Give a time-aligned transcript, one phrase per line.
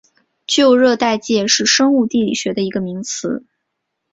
[0.47, 3.45] 旧热带界是生物地理学的一个名词。